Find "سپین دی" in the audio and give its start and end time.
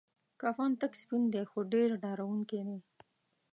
1.01-1.43